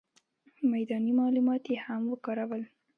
[0.71, 2.63] میداني معلومات یې هم وکارول.